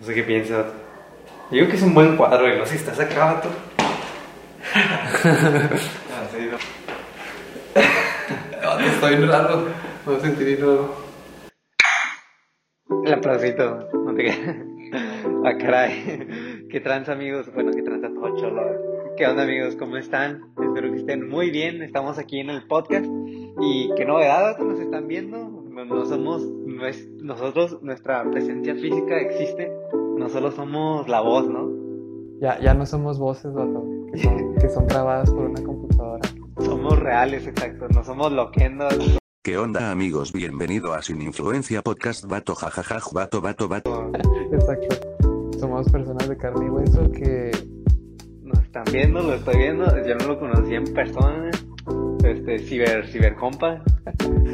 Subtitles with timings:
[0.00, 0.66] No sé qué piensas.
[1.50, 3.48] Yo digo que es un buen cuadro, y no sé si estás acá, vato.
[8.62, 9.08] no.
[9.08, 9.64] Bien raro.
[10.06, 10.94] Me voy a sentir raro.
[13.04, 14.56] El aplausito, no te quedas.
[15.44, 16.66] Ah, caray.
[16.70, 17.50] ¿Qué trans, amigos?
[17.54, 18.62] Bueno, ¿qué trans a todo cholo?
[19.16, 19.76] ¿Qué onda, amigos?
[19.76, 20.42] ¿Cómo están?
[20.62, 21.82] Espero que estén muy bien.
[21.82, 23.06] Estamos aquí en el podcast.
[23.60, 25.38] Y qué novedad, nos están viendo.
[25.70, 29.70] No, no somos, no es- nosotros, nuestra presencia física existe.
[30.18, 31.70] No solo somos la voz, ¿no?
[32.40, 36.28] Ya, ya no somos voces, vato, que son, que son grabadas por una computadora.
[36.58, 37.86] Somos reales, exacto.
[37.94, 39.18] No somos loquendos.
[39.44, 40.32] ¿Qué onda amigos?
[40.32, 44.10] Bienvenido a Sin Influencia Podcast Vato jajajaj vato vato vato.
[44.52, 44.96] Exacto.
[45.60, 47.52] Somos personas de carne y hueso que
[48.42, 49.84] Nos están viendo, lo estoy viendo.
[50.04, 51.50] Yo no lo conocí en persona.
[52.38, 53.82] Este, ciber, cibercompa.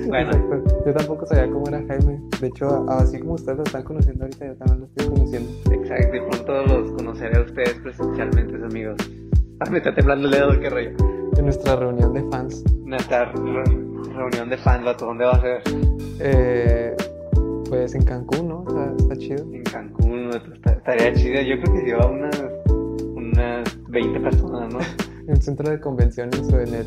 [0.08, 0.82] Bueno, Exacto.
[0.86, 2.20] Yo tampoco sabía cómo era Jaime.
[2.40, 5.50] De hecho, así como ustedes lo están conociendo ahorita, yo también lo estoy conociendo.
[5.72, 6.16] exacto.
[6.16, 8.96] Y pronto los conoceré a ustedes presencialmente, amigos.
[9.60, 10.90] Ah, me está temblando el dedo, qué rollo.
[11.36, 12.64] En nuestra reunión de fans.
[12.84, 13.64] Nuestra re-
[14.14, 15.62] reunión de fans, vato, ¿dónde va a ser?
[16.20, 16.94] Eh,
[17.68, 18.64] pues en Cancún, ¿no?
[18.68, 19.44] Está, está chido.
[19.52, 21.40] En Cancún, está- estaría chido.
[21.42, 22.44] Yo creo que lleva unas,
[23.14, 24.80] unas 20 personas, ¿no?
[25.26, 26.84] En el centro de convenciones o en el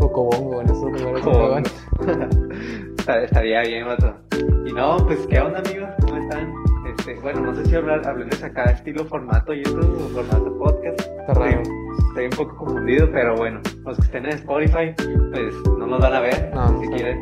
[0.00, 1.72] Cocobongo, en esos lugares
[3.24, 4.14] Estaría bien, vato.
[4.66, 5.90] Y no, pues, ¿qué onda, amigos?
[6.00, 6.52] ¿Cómo están?
[6.86, 11.00] Este, bueno, no sé si hablar, hablarles acá estilo formato YouTube o formato podcast.
[11.00, 11.62] Está raro.
[12.08, 14.94] Estoy un poco confundido, pero bueno, los que estén en Spotify,
[15.32, 16.50] pues no nos van a ver.
[16.54, 17.20] No, si quieren,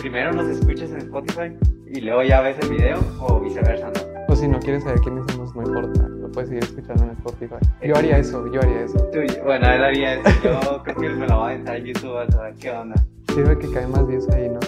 [0.00, 4.09] primero nos escuchas en Spotify y luego ya ves el video o viceversa, ¿no?
[4.30, 6.08] O si no quieres saber quiénes somos, no importa.
[6.08, 7.56] Lo puedes seguir escuchando en Spotify.
[7.82, 8.96] Yo haría eso, yo haría eso.
[9.12, 10.30] Tú, bueno, él haría eso.
[10.44, 12.94] Yo creo que me lo voy a aventar en YouTube a saber qué onda.
[13.34, 14.60] Sirve que caen más views ahí, ¿no?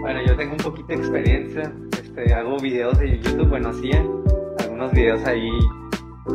[0.00, 4.04] Bueno, yo tengo un poquito de experiencia, este, hago videos de YouTube, bueno, hacía
[4.60, 5.48] algunos videos ahí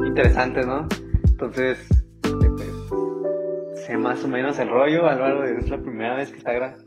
[0.06, 0.88] interesantes, ¿no?
[1.30, 1.78] Entonces,
[2.24, 6.84] pues, sé más o menos el rollo, Álvaro, es la primera vez que está grabando.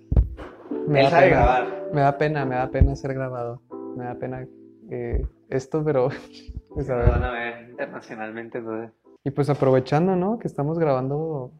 [0.89, 1.37] Me Él da sabe pena.
[1.37, 1.67] grabar.
[1.95, 3.63] Me da pena, me da pena ser grabado.
[3.97, 4.45] Me da pena
[4.93, 6.09] eh, esto, pero
[6.69, 7.11] pues, a ver.
[7.11, 8.93] van a ver internacionalmente, entonces.
[9.25, 10.39] Y pues aprovechando, ¿no?
[10.39, 11.53] Que estamos grabando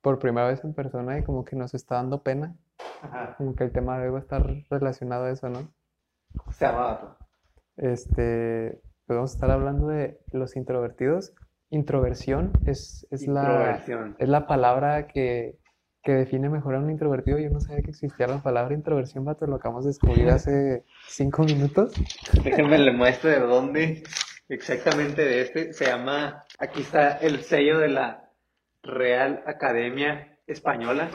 [0.00, 2.56] por primera vez en persona y como que nos está dando pena.
[3.02, 3.34] Ajá.
[3.36, 5.60] Como que el tema de hoy va a estar relacionado a eso, ¿no?
[6.50, 7.16] Se llama vato.
[7.76, 11.34] Este, pues vamos a estar hablando de los introvertidos.
[11.70, 14.16] Introversión es, es la, Introversión.
[14.18, 15.58] es la palabra que,
[16.02, 17.38] que define mejor a un introvertido.
[17.38, 21.44] Yo no sabía que existía la palabra introversión, vato, lo acabamos de descubrir hace cinco
[21.44, 21.94] minutos.
[22.42, 24.02] Déjenme le muestro de dónde
[24.48, 25.72] exactamente de este.
[25.72, 28.28] Se llama, aquí está el sello de la
[28.82, 31.08] Real Academia Española.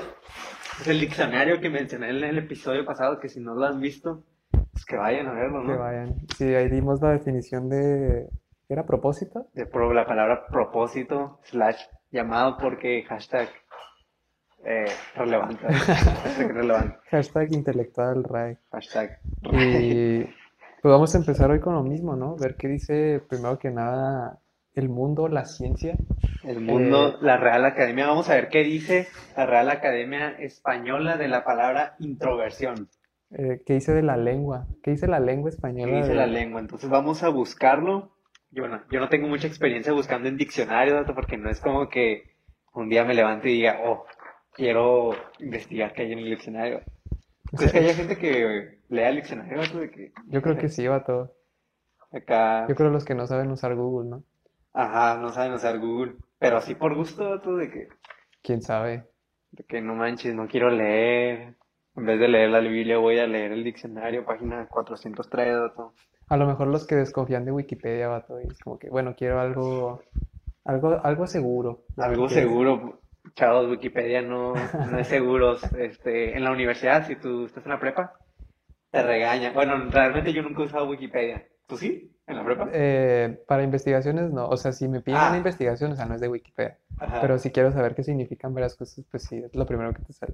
[0.82, 4.24] Es el diccionario que mencioné en el episodio pasado, que si no lo han visto,
[4.72, 5.80] pues que vayan a verlo, Que ¿no?
[5.80, 6.16] vayan.
[6.38, 8.28] Sí, ahí dimos la definición de...
[8.70, 9.48] ¿Era propósito?
[9.54, 11.82] De pro- la palabra propósito, slash
[12.12, 13.48] llamado porque hashtag
[14.66, 14.86] eh,
[15.16, 15.66] relevante.
[15.68, 16.98] Hashtag relevante.
[17.12, 18.58] Hashtag intelectual RAE.
[18.72, 19.20] Hashtag.
[19.52, 22.36] Y pues vamos a empezar hoy con lo mismo, ¿no?
[22.36, 24.40] Ver qué dice primero que nada
[24.76, 25.96] el mundo, la ciencia.
[26.44, 31.18] El mundo, Eh, la Real Academia, vamos a ver qué dice la Real Academia Española
[31.18, 32.88] de la palabra introversión.
[33.32, 34.68] eh, qué dice de la lengua.
[34.84, 35.98] ¿Qué dice la lengua ¿Qué española?
[35.98, 36.62] dice de- la lengua?
[36.62, 38.12] Entonces vamos a buscarlo.
[38.52, 41.90] Y bueno, yo no tengo mucha experiencia buscando en diccionario, dato, porque no es como
[41.90, 42.24] que
[42.74, 44.06] un día me levante y diga, oh,
[44.58, 46.82] quiero investigar qué hay en el diccionario.
[47.56, 50.86] ¿Crees que haya gente que lea el diccionario, dato, de que Yo creo que sí,
[50.88, 51.32] vato.
[52.12, 54.24] acá, Yo creo los que no saben usar Google, ¿no?
[54.74, 57.88] ajá, no saben usar Google, pero así por gusto, dato, de que
[58.44, 59.06] ¿Quién sabe?
[59.52, 61.56] De que no manches, no quiero leer.
[61.96, 65.94] En vez de leer la Biblia, voy a leer el diccionario, página 403, dato.
[66.30, 68.40] A lo mejor los que desconfían de Wikipedia, vato.
[68.40, 70.02] Y es como que, bueno, quiero algo,
[70.64, 71.86] algo, algo seguro.
[71.98, 73.00] Algo seguro,
[73.36, 75.58] chavos, Wikipedia no, no es seguro.
[75.78, 78.14] Este, en la universidad, si tú estás en la prepa,
[78.92, 79.54] te regañan.
[79.54, 81.46] Bueno, realmente yo nunca he usado Wikipedia.
[81.68, 82.14] ¿Tú sí?
[82.28, 82.70] ¿En la prepa?
[82.74, 84.48] Eh, para investigaciones no.
[84.48, 85.28] O sea, si me piden Ah.
[85.30, 86.78] una investigación, o sea, no es de Wikipedia.
[86.98, 87.22] Ajá.
[87.22, 90.14] Pero si quiero saber qué significan varias cosas, pues sí, es lo primero que te
[90.14, 90.34] sale.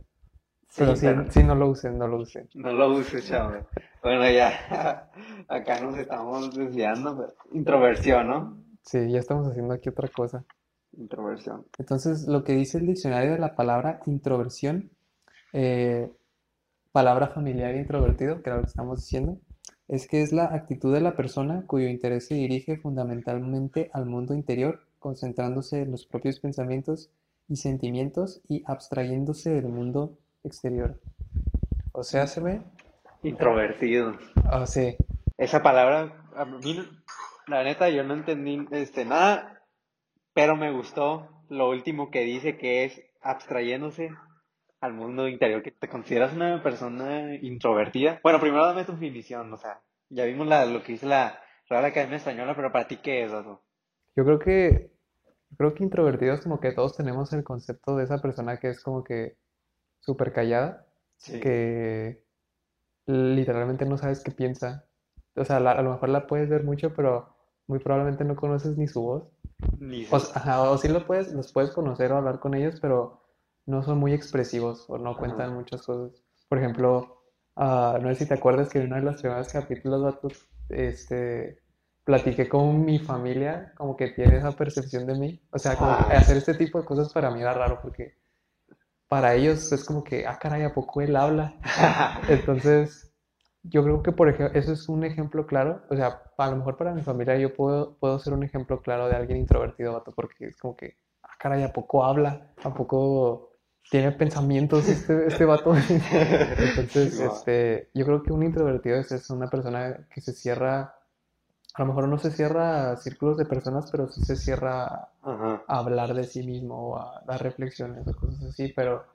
[0.69, 2.49] Sí, Pero sí, pero sí, no lo usen, no lo usen.
[2.55, 3.57] no lo uses, chavos.
[4.01, 5.07] Bueno, ya,
[5.47, 7.31] acá nos estamos desviando.
[7.51, 8.57] Introversión, ¿no?
[8.81, 10.43] Sí, ya estamos haciendo aquí otra cosa.
[10.97, 11.65] Introversión.
[11.77, 14.91] Entonces, lo que dice el diccionario de la palabra introversión,
[15.53, 16.11] eh,
[16.91, 19.37] palabra familiar introvertido, que era lo que estamos diciendo,
[19.87, 24.33] es que es la actitud de la persona cuyo interés se dirige fundamentalmente al mundo
[24.33, 27.11] interior, concentrándose en los propios pensamientos
[27.49, 30.99] y sentimientos y abstrayéndose del mundo exterior.
[31.91, 32.61] O sea, se ve,
[33.23, 34.17] Introvertido.
[34.51, 34.93] o sea,
[35.37, 36.83] Esa palabra, a mí,
[37.47, 39.62] La neta, yo no entendí este, nada,
[40.33, 44.09] pero me gustó lo último que dice que es abstrayéndose
[44.81, 48.19] al mundo interior, que te consideras una persona introvertida.
[48.23, 51.39] Bueno, primero dame tu definición, o sea, ya vimos la, lo que dice la
[51.69, 53.63] Real Academia Española, pero para ti, ¿qué es eso?
[54.15, 54.91] Yo creo que,
[55.57, 59.03] creo que introvertidos como que todos tenemos el concepto de esa persona que es como
[59.03, 59.37] que
[59.99, 60.85] súper callada,
[61.17, 61.39] Sí.
[61.39, 62.21] que
[63.05, 64.85] literalmente no sabes qué piensa.
[65.35, 67.32] O sea, la- a lo mejor la puedes ver mucho, pero
[67.67, 69.23] muy probablemente no conoces ni su voz.
[69.79, 73.21] Ni O, ajá, o sí lo puedes, los puedes conocer o hablar con ellos, pero
[73.65, 75.55] no son muy expresivos o no cuentan Ajá.
[75.55, 76.21] muchas cosas.
[76.49, 77.21] Por ejemplo,
[77.55, 80.15] ah, no sé si te acuerdas que en uno de los primeros capítulos,
[80.69, 81.59] este,
[82.03, 85.41] platiqué con mi familia, como que tiene esa percepción de mí.
[85.51, 88.17] O sea, como que hacer este tipo de cosas para mí era raro porque
[89.07, 91.53] para ellos es como que, ah, caray, ¿a poco él habla?
[92.27, 93.12] Entonces,
[93.63, 95.81] yo creo que por ejemplo, eso es un ejemplo claro.
[95.89, 99.07] O sea, a lo mejor para mi familia yo puedo, puedo ser un ejemplo claro
[99.07, 102.53] de alguien introvertido, vato, porque es como que, ah, caray, ¿a poco habla?
[102.63, 103.51] ¿A poco
[103.89, 105.73] tiene pensamientos este, este vato?
[106.57, 110.95] Entonces, este, yo creo que un introvertido es, es una persona que se cierra,
[111.75, 115.63] a lo mejor no se cierra a círculos de personas, pero sí se cierra Ajá.
[115.67, 119.05] a hablar de sí mismo o a dar reflexiones o cosas así, pero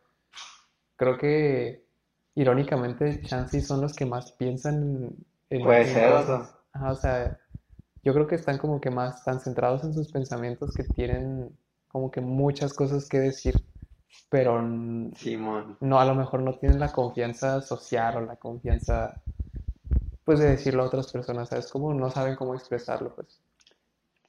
[0.96, 1.87] creo que
[2.38, 5.10] irónicamente chances son los que más piensan
[5.50, 6.54] en, Puede en ser, cosas.
[6.72, 7.38] Ajá, o sea,
[8.04, 11.50] yo creo que están como que más tan centrados en sus pensamientos que tienen
[11.88, 13.54] como que muchas cosas que decir,
[14.30, 14.60] pero
[15.14, 15.78] Simón.
[15.80, 19.20] no, a lo mejor no tienen la confianza social o la confianza,
[20.24, 21.68] pues, de decirlo a otras personas, ¿sabes?
[21.72, 23.40] Como no saben cómo expresarlo, pues.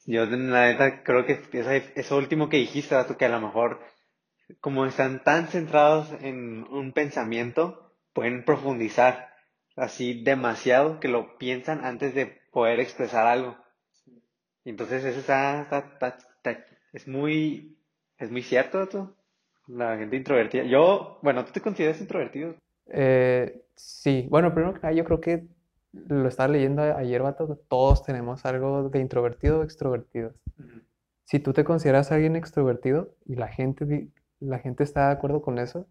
[0.05, 1.39] Yo, la neta, creo que
[1.95, 3.79] eso último que dijiste, vato, que a lo mejor,
[4.61, 9.29] como están tan centrados en un pensamiento, pueden profundizar
[9.75, 13.57] así demasiado que lo piensan antes de poder expresar algo.
[14.65, 17.77] Entonces, eso está, está- está- está- es muy,
[18.17, 19.15] es muy cierto, vato.
[19.67, 20.63] La gente introvertida.
[20.63, 22.55] Yo, bueno, ¿tú te consideras introvertido?
[22.87, 25.45] Eh, sí, bueno, primero que nada, yo creo que
[25.91, 30.33] lo estaba leyendo ayer, vato, todos tenemos algo de introvertido o extrovertido.
[31.23, 35.41] Si tú te consideras alguien extrovertido y la gente, di- la gente está de acuerdo
[35.41, 35.87] con eso,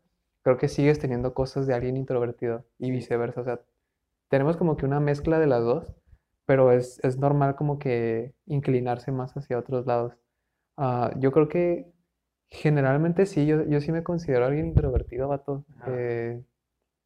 [0.48, 3.42] creo que sigues teniendo cosas de alguien introvertido y viceversa.
[3.42, 3.60] O sea,
[4.30, 5.94] tenemos como que una mezcla de las dos,
[6.46, 10.14] pero es, es normal como que inclinarse más hacia otros lados.
[10.78, 11.92] Ah, yo creo que
[12.48, 15.66] generalmente sí, yo, yo sí me considero alguien introvertido, vato.
[15.86, 16.42] Eh,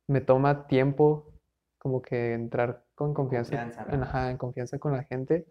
[0.06, 1.32] me toma tiempo
[1.78, 5.46] como que entrar con confianza, Confianza, en, ajá, en confianza con la gente,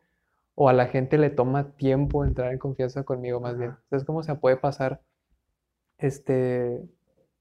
[0.55, 3.71] o a la gente le toma tiempo entrar en confianza conmigo más bien.
[3.71, 3.81] Ajá.
[3.83, 5.01] Entonces, ¿cómo se puede pasar?
[5.97, 6.81] Este,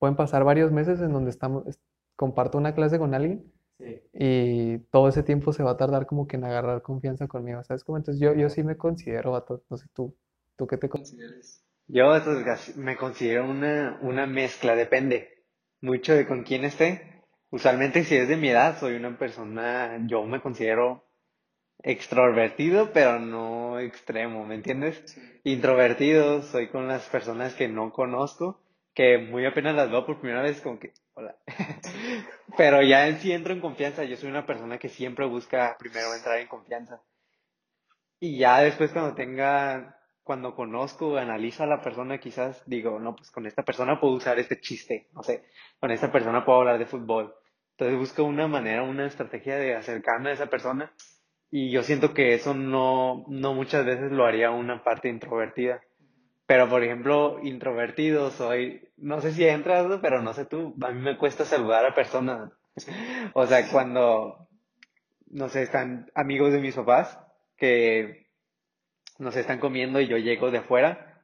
[0.01, 1.81] pueden pasar varios meses en donde estamos, es-
[2.17, 4.01] comparto una clase con alguien Sí.
[4.13, 7.85] y todo ese tiempo se va a tardar como que en agarrar confianza conmigo, ¿sabes
[7.85, 7.99] cómo?
[7.99, 10.17] Entonces yo, yo sí me considero, vato, no sé tú,
[10.57, 11.65] ¿tú qué te consideras?
[11.89, 12.13] Yo
[12.77, 15.45] me considero una, una mezcla, depende
[15.81, 17.25] mucho de con quién esté.
[17.51, 21.05] Usualmente si es de mi edad, soy una persona, yo me considero
[21.83, 25.17] extrovertido, pero no extremo, ¿me entiendes?
[25.45, 28.61] Introvertido, soy con las personas que no conozco,
[29.01, 31.35] que muy apenas las veo por primera vez, como que, hola.
[32.59, 36.15] Pero ya en sí entro en confianza, yo soy una persona que siempre busca primero
[36.15, 37.01] entrar en confianza.
[38.21, 43.31] Y ya después cuando tenga, cuando conozco, analizo a la persona, quizás digo, no, pues
[43.31, 45.47] con esta persona puedo usar este chiste, no sé,
[45.79, 47.35] con esta persona puedo hablar de fútbol.
[47.79, 50.93] Entonces busco una manera, una estrategia de acercarme a esa persona
[51.51, 55.81] y yo siento que eso no, no muchas veces lo haría una parte introvertida.
[56.51, 61.01] Pero por ejemplo, introvertido soy, no sé si entras, pero no sé tú, a mí
[61.01, 62.51] me cuesta saludar a personas.
[63.35, 64.49] O sea, cuando,
[65.31, 67.21] no sé, están amigos de mis papás
[67.57, 68.27] que
[69.21, 71.23] no sé, están comiendo y yo llego de afuera,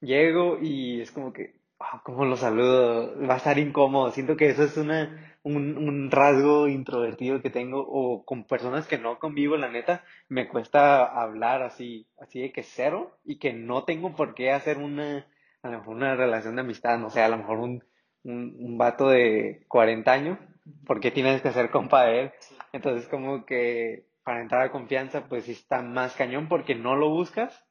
[0.00, 3.20] llego y es como que, ah, ¿cómo lo saludo?
[3.26, 4.12] Va a estar incómodo.
[4.12, 8.98] Siento que eso es una, un, un rasgo introvertido que tengo o con personas que
[8.98, 13.84] no convivo, la neta, me cuesta hablar así, así de que cero y que no
[13.84, 15.26] tengo por qué hacer una,
[15.62, 17.84] a lo mejor una relación de amistad, no sé, a lo mejor un,
[18.24, 20.38] un, un vato de 40 años,
[20.84, 22.32] ¿por qué tienes que ser compa de él?
[22.72, 27.10] Entonces como que para entrar a confianza pues sí está más cañón porque no lo
[27.10, 27.64] buscas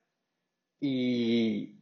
[0.79, 1.75] y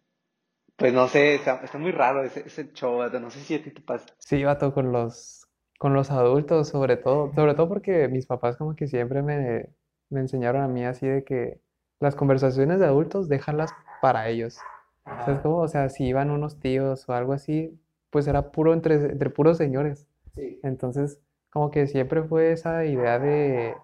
[0.75, 3.63] pues no sé, está, está muy raro ese, ese show, vato, no sé si a
[3.63, 4.07] ti te pasa.
[4.17, 5.42] Sí, vato, con los,
[5.83, 9.67] con los adultos, sobre todo, sobre todo porque mis papás como que siempre me,
[10.09, 11.59] me enseñaron a mí así de que
[11.99, 13.69] las conversaciones de adultos déjalas
[14.01, 14.59] para ellos.
[15.03, 15.57] ¿Sabes cómo?
[15.57, 17.77] O sea, si iban unos tíos o algo así,
[18.11, 20.07] pues era puro entre, entre puros señores.
[20.35, 20.57] Sí.
[20.63, 21.19] Entonces,
[21.51, 23.75] como que siempre fue esa idea de,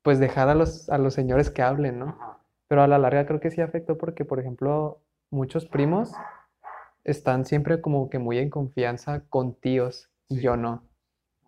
[0.00, 2.16] pues dejar a los, a los señores que hablen, ¿no?
[2.68, 6.14] Pero a la larga creo que sí afectó porque, por ejemplo, muchos primos
[7.04, 10.85] están siempre como que muy en confianza con tíos y yo no.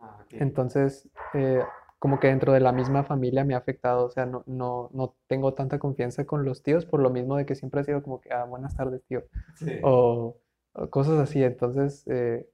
[0.01, 0.25] Ah.
[0.31, 1.63] Entonces, eh,
[1.99, 5.17] como que dentro de la misma familia me ha afectado, o sea, no, no, no
[5.27, 8.21] tengo tanta confianza con los tíos por lo mismo de que siempre ha sido como
[8.21, 9.25] que, ah, buenas tardes, tío,
[9.57, 9.81] Sí.
[9.83, 10.37] o,
[10.75, 11.43] o cosas así.
[11.43, 12.49] Entonces, eh,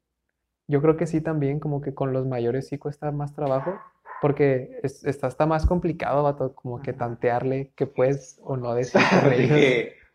[0.66, 3.74] yo creo que sí también como que con los mayores sí cuesta más trabajo,
[4.22, 9.02] porque es- está hasta más complicado, vato, como que tantearle qué puedes o no decir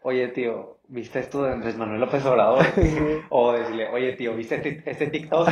[0.02, 2.64] oye, tío, ¿viste esto de Andrés Manuel López Obrador?
[3.30, 5.48] O decirle, oye, tío, ¿viste este, este TikTok?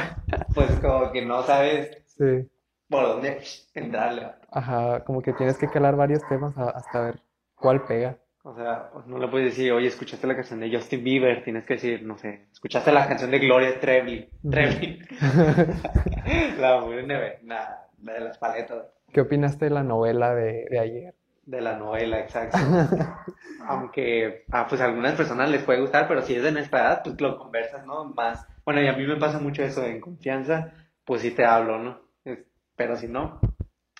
[0.53, 2.47] Pues como que no sabes Sí,
[2.89, 3.41] por dónde
[3.75, 4.27] entrarle.
[4.51, 7.19] ajá, como que tienes que calar varios temas a- hasta ver
[7.55, 8.17] cuál pega.
[8.43, 11.43] O sea, pues, no le puedes decir, oye, ¿escuchaste la canción de Justin Bieber?
[11.43, 14.29] Tienes que decir, no sé, ¿escuchaste la canción de Gloria Trevi?
[14.49, 14.99] Trevi.
[16.59, 18.87] La neve, nada, la de las paletas.
[19.11, 21.15] ¿Qué opinaste de la novela de, de ayer?
[21.47, 22.57] De la novela, exacto.
[23.69, 27.01] Aunque ah, pues a algunas personas les puede gustar, pero si es de nuestra edad,
[27.05, 28.03] pues lo conversas, ¿no?
[28.03, 28.45] Más.
[28.65, 30.73] Bueno, y a mí me pasa mucho eso en confianza,
[31.05, 32.01] pues sí te hablo, ¿no?
[32.75, 33.39] Pero si no,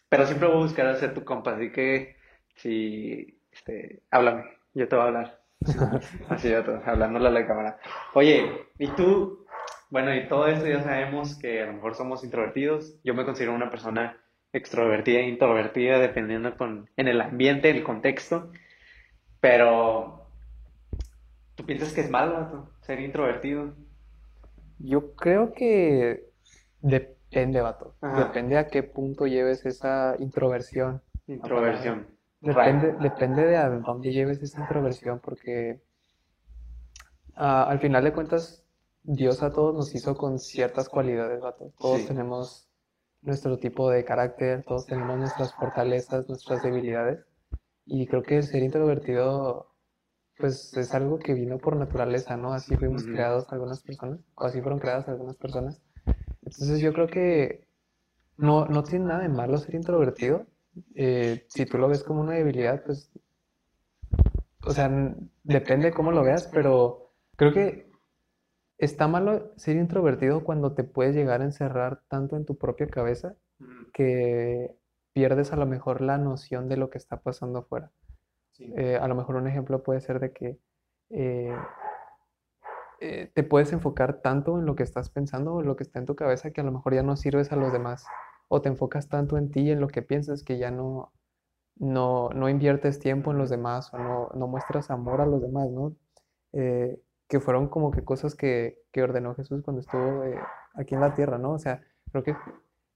[0.10, 2.18] pero siempre voy a buscar hacer tu compa, así que
[2.56, 5.42] si, este, háblame, yo te voy a hablar.
[6.30, 7.80] Así yo, hablándole a la cámara.
[8.14, 9.48] Oye, y tú,
[9.90, 13.00] bueno, y todo esto ya sabemos que a lo mejor somos introvertidos.
[13.04, 14.22] Yo me considero una persona
[14.58, 18.52] extrovertida e introvertida, dependiendo con, en el ambiente, el contexto.
[19.40, 20.28] Pero,
[21.56, 23.74] ¿tú piensas que es malo, vato, ser introvertido?
[24.80, 26.26] Yo creo que
[26.82, 27.96] depende, vato.
[28.02, 28.26] Ajá.
[28.26, 31.02] Depende a qué punto lleves esa introversión.
[31.28, 32.08] Introversión.
[32.42, 35.82] Depende, depende de a dónde lleves esa introversión, porque
[37.36, 38.64] ah, al final de cuentas,
[39.04, 41.72] Dios a todos nos hizo con ciertas cualidades, vato.
[41.80, 42.08] Todos Sí.
[42.08, 42.67] tenemos
[43.28, 47.26] nuestro tipo de carácter, todos tenemos nuestras fortalezas, nuestras debilidades.
[47.86, 49.76] Y creo que el ser introvertido,
[50.38, 52.54] pues es algo que vino por naturaleza, ¿no?
[52.54, 55.82] Así fuimos creados algunas personas, o así fueron creadas algunas personas.
[56.42, 57.68] Entonces yo creo que
[58.38, 60.46] no, no tiene nada de malo ser introvertido.
[60.96, 63.12] Eh, si tú lo ves como una debilidad, pues,
[64.64, 64.90] o sea,
[65.44, 67.87] depende de cómo lo veas, pero creo que
[68.78, 73.36] está malo ser introvertido cuando te puedes llegar a encerrar tanto en tu propia cabeza
[73.60, 74.76] Mm, que
[75.14, 77.92] pierdes a lo mejor la noción de lo que está pasando afuera.
[78.52, 78.74] sí.
[78.78, 80.60] Eh, a lo mejor un ejemplo puede ser de que
[81.12, 81.56] eh,
[83.00, 86.00] eh, te puedes enfocar tanto en lo que estás pensando o en lo que está
[86.00, 88.06] en tu cabeza que a lo mejor ya no sirves a los demás.
[88.48, 91.12] O te enfocas tanto en ti y en lo que piensas que ya no,
[91.78, 95.70] no, no inviertes tiempo en los demás o no, no muestras amor a los demás,
[95.72, 95.96] ¿no?
[96.54, 100.40] Eh, que fueron como que cosas que, que ordenó Jesús cuando estuvo eh,
[100.76, 101.54] aquí en la tierra, ¿no?
[101.54, 101.82] O sea,
[102.12, 102.36] creo que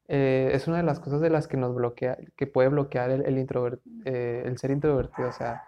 [0.08, 3.26] eh, es una de las cosas de las que nos bloquea, que puede bloquear el,
[3.26, 5.64] el, eh, ser introvertido, o sea,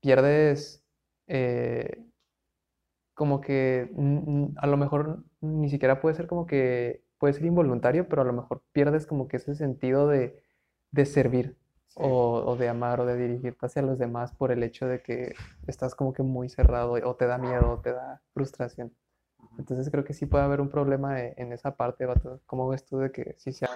[0.00, 0.84] pierdes
[3.14, 3.88] como que
[4.56, 8.32] a lo mejor ni siquiera puede ser como que puede ser involuntario, pero a lo
[8.32, 10.42] mejor pierdes como que ese sentido de,
[10.90, 11.56] de servir
[11.90, 12.00] Sí.
[12.02, 15.34] o, o de amar o de dirigirte hacia los demás por el hecho de que
[15.66, 18.92] estás como que muy cerrado o te da miedo o te da frustración.
[19.58, 22.40] Entonces creo que sí puede haber un problema e- en esa parte, vato.
[22.46, 23.68] ¿Cómo ves tú de que sí sea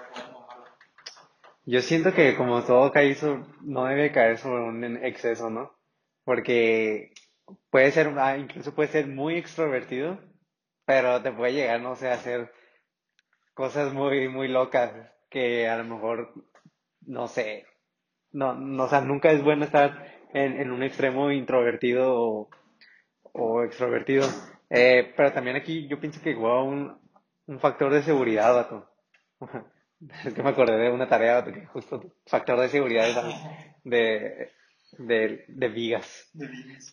[1.66, 3.16] Yo siento que como todo cae
[3.62, 5.72] no debe caer sobre un exceso, ¿no?
[6.24, 7.12] Porque
[7.70, 10.18] puede ser, ah, incluso puede ser muy extrovertido,
[10.84, 12.52] pero te puede llegar, no sé, a hacer
[13.54, 14.92] cosas muy, muy locas
[15.30, 16.32] que a lo mejor,
[17.02, 17.66] no sé,
[18.34, 22.50] no, no, o sea, nunca es bueno estar en, en un extremo introvertido o,
[23.32, 24.26] o extrovertido.
[24.70, 26.98] Eh, pero también aquí yo pienso que juega un,
[27.46, 28.90] un factor de seguridad, vato.
[30.24, 33.32] Es que me acordé de una tarea, que justo factor de seguridad es algo
[33.84, 34.50] de,
[34.98, 36.30] de, de vigas.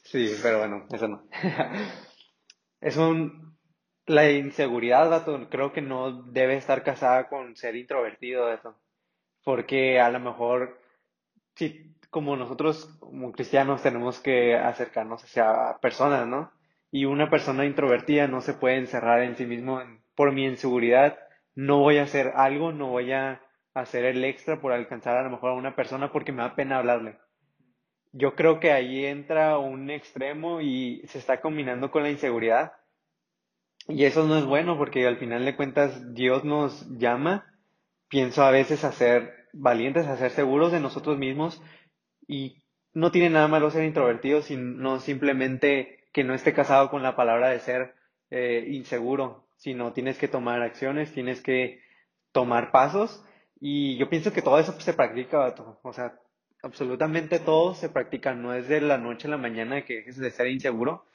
[0.06, 1.28] Sí, pero bueno, eso no.
[2.82, 3.58] Es un,
[4.08, 8.78] la inseguridad, vato, creo que no debe estar casada con ser introvertido, vato.
[9.46, 10.81] Porque a lo mejor,
[11.56, 16.52] sí, como nosotros, como cristianos, tenemos que acercarnos hacia personas, ¿no?
[16.92, 19.82] Y una persona introvertida no se puede encerrar en sí mismo
[20.16, 21.18] por mi inseguridad.
[21.56, 23.42] No voy a hacer algo, no voy a
[23.74, 26.78] hacer el extra por alcanzar a lo mejor a una persona porque me da pena
[26.78, 27.18] hablarle.
[28.12, 32.74] Yo creo que ahí entra un extremo y se está combinando con la inseguridad.
[33.88, 37.46] Y eso no es bueno porque al final de cuentas Dios nos llama,
[38.10, 41.62] pienso a veces a ser valientes, a ser seguros de nosotros mismos
[42.28, 42.62] y
[42.94, 47.50] no tiene nada malo ser introvertido, sino simplemente que no esté casado con la palabra
[47.50, 47.96] de ser
[48.30, 51.82] eh, inseguro, sino tienes que tomar acciones, tienes que
[52.32, 53.24] tomar pasos
[53.60, 55.80] Y yo pienso que todo eso se practica, vato.
[55.84, 56.20] O sea,
[56.64, 58.34] absolutamente todo se practica.
[58.34, 61.06] No es de la noche a la mañana que dejes de ser inseguro.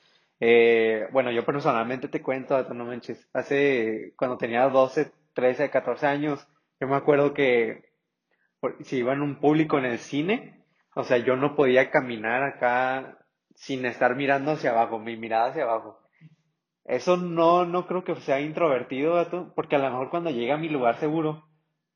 [0.40, 3.28] Eh, bueno, yo personalmente te cuento, vato, no manches.
[3.32, 6.46] Hace, cuando tenía 12, 13, 14 años,
[6.80, 7.95] yo me acuerdo que
[8.84, 13.18] si iba en un público en el cine, o sea, yo no podía caminar acá
[13.54, 16.00] sin estar mirando hacia abajo, mi mirada hacia abajo.
[16.86, 20.56] Eso no, no creo que sea introvertido, vato, porque a lo mejor cuando llegue a
[20.58, 21.44] mi lugar seguro,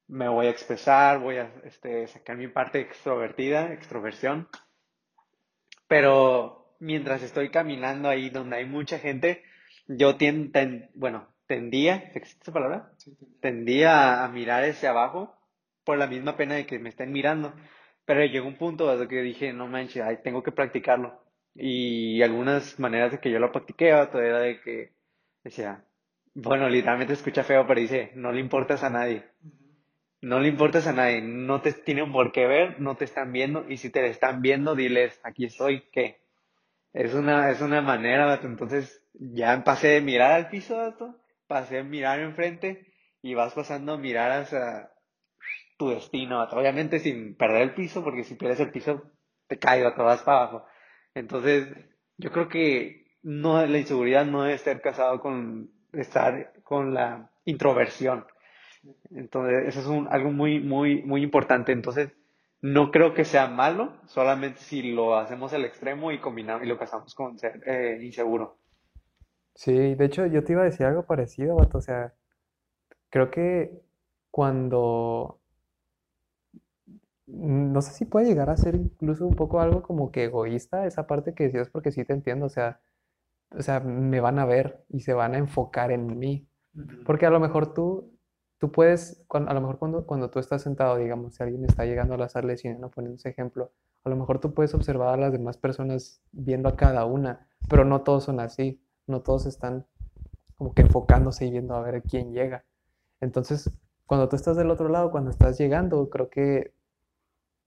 [0.09, 4.49] me voy a expresar, voy a este, sacar mi parte extrovertida, extroversión,
[5.89, 9.43] pero mientras estoy caminando ahí donde hay mucha gente,
[9.89, 12.93] yo tien, ten- bueno, tendía, ¿existe esa palabra?
[13.41, 15.37] Tendía a mirar hacia abajo
[15.91, 17.53] por la misma pena de que me estén mirando,
[18.05, 21.21] pero llegó un punto desde que dije, no manches, ay, tengo que practicarlo.
[21.53, 24.93] Y algunas maneras de que yo lo practiqué, vato, era de que
[25.43, 25.85] decía,
[26.33, 29.25] bueno, literalmente escucha feo, pero dice, no le importas a nadie.
[30.21, 33.69] No le importas a nadie, no te tienen por qué ver, no te están viendo,
[33.69, 36.21] y si te están viendo, diles, aquí estoy, ¿qué?
[36.93, 38.47] Es una, es una manera, vato.
[38.47, 41.17] Entonces, ya pasé de mirar al piso, vato,
[41.49, 42.87] pasé a mirar enfrente,
[43.23, 44.93] y vas pasando a mirar hacia
[45.81, 46.43] tu destino.
[46.43, 49.03] Obviamente sin perder el piso, porque si pierdes el piso,
[49.47, 50.67] te caes, vato, vas para abajo.
[51.15, 51.69] Entonces,
[52.19, 58.27] yo creo que no, la inseguridad no debe estar casado con estar con la introversión.
[59.11, 61.73] Entonces, eso es un, algo muy, muy, muy importante.
[61.73, 62.11] Entonces,
[62.61, 66.79] no creo que sea malo, solamente si lo hacemos al extremo y combinamos y lo
[66.79, 68.59] casamos con ser eh, inseguro.
[69.55, 72.13] Sí, de hecho yo te iba a decir algo parecido, vato, o sea,
[73.09, 73.81] creo que
[74.31, 75.40] cuando,
[77.33, 81.07] no sé si puede llegar a ser incluso un poco algo como que egoísta esa
[81.07, 82.81] parte que decías porque sí te entiendo, o sea,
[83.51, 86.49] o sea, me van a ver y se van a enfocar en mí,
[87.05, 88.13] porque a lo mejor tú,
[88.59, 92.15] tú puedes, a lo mejor cuando, cuando tú estás sentado, digamos, si alguien está llegando
[92.15, 93.73] a la sala de cine, no poniendo ese ejemplo,
[94.05, 97.85] a lo mejor tú puedes observar a las demás personas viendo a cada una, pero
[97.85, 99.87] no todos son así, no todos están
[100.57, 102.65] como que enfocándose y viendo a ver quién llega.
[103.21, 103.71] Entonces,
[104.07, 106.75] cuando tú estás del otro lado, cuando estás llegando, creo que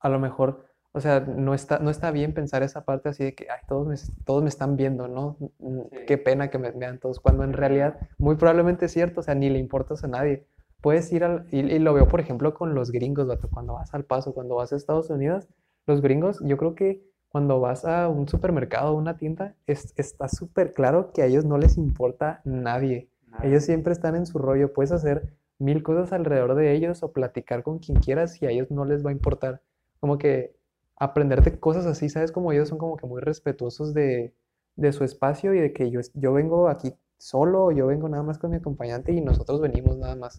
[0.04, 3.36] a lo mejor, o sea, no está, no está bien pensar esa parte así de
[3.36, 5.38] que, ay, todos me, todos me están viendo, ¿no?
[5.60, 9.24] Mm, Qué pena que me vean todos, cuando en realidad muy probablemente es cierto, o
[9.24, 10.46] sea, ni le importas a nadie.
[10.82, 13.94] Puedes ir al, y, y lo veo, por ejemplo, con los gringos, vato, cuando vas
[13.94, 15.48] al Paso, cuando vas a Estados Unidos,
[15.88, 20.28] los gringos, yo creo que cuando vas a un supermercado o una tienda, es- está
[20.28, 23.10] súper claro que a ellos no les importa nadie.
[23.42, 27.63] Ellos siempre están en su rollo, puedes hacer mil cosas alrededor de ellos o platicar
[27.63, 29.62] con quien quieras y a ellos no les va a importar.
[30.04, 30.54] Como que
[30.98, 32.34] aprenderte cosas así, ¿sabes?
[32.34, 34.36] Como ellos son como que muy respetuosos de,
[34.76, 38.38] de su espacio y de que yo, yo vengo aquí solo, yo vengo nada más
[38.38, 40.36] con mi acompañante y nosotros venimos nada más.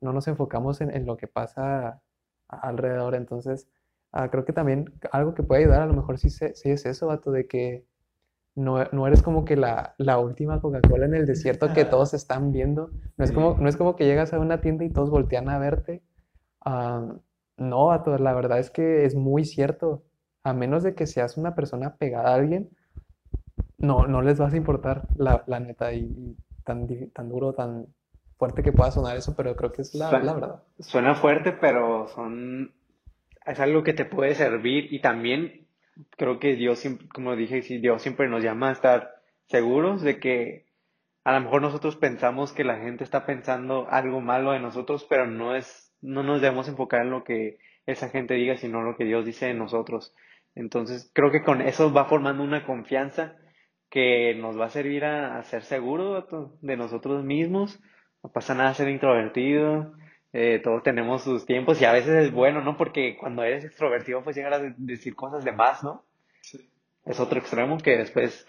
[0.00, 2.00] No nos enfocamos en, en lo que pasa
[2.48, 3.14] alrededor.
[3.14, 3.68] Entonces,
[4.10, 7.08] ah, creo que también algo que puede ayudar a lo mejor sí, sí es eso,
[7.08, 7.84] vato, de que
[8.54, 12.52] no, no eres como que la, la última Coca-Cola en el desierto que todos están
[12.52, 12.88] viendo.
[13.18, 15.58] No es como, no es como que llegas a una tienda y todos voltean a
[15.58, 16.02] verte.
[16.64, 17.16] Ah,
[17.56, 20.02] no, vato, la verdad es que es muy cierto.
[20.42, 22.68] A menos de que seas una persona pegada a alguien,
[23.78, 27.86] no, no les vas a importar, la, la neta, y, y tan, tan duro, tan
[28.38, 30.62] fuerte que pueda sonar eso, pero creo que es la, Suena, la verdad.
[30.78, 32.72] suena fuerte, pero son,
[33.46, 35.66] es algo que te puede servir y también
[36.16, 39.14] creo que Dios siempre, como dije, Dios siempre nos llama a estar
[39.46, 40.66] seguros de que
[41.24, 45.26] a lo mejor nosotros pensamos que la gente está pensando algo malo de nosotros, pero
[45.26, 49.04] no es, no nos debemos enfocar en lo que esa gente diga, sino lo que
[49.04, 50.14] Dios dice de nosotros.
[50.54, 53.36] Entonces, creo que con eso va formando una confianza
[53.90, 56.24] que nos va a servir a, a ser seguros
[56.62, 57.80] de nosotros mismos.
[58.22, 59.94] No pasa nada ser introvertido.
[60.32, 62.76] eh, todos tenemos sus tiempos y a veces es bueno, ¿no?
[62.76, 66.04] Porque cuando eres extrovertido, pues llegar a de- decir cosas de más, ¿no?
[67.04, 68.46] Es otro extremo que después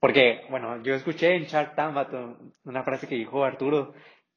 [0.00, 1.96] porque, bueno, yo escuché en Shark Tank,
[2.64, 3.94] una frase que dijo Arturo,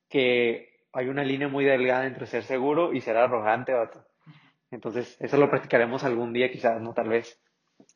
[0.09, 4.05] que hay una línea muy delgada entre ser seguro y ser arrogante, vato.
[4.71, 6.93] Entonces, eso lo practicaremos algún día, quizás, ¿no?
[6.93, 7.41] Tal vez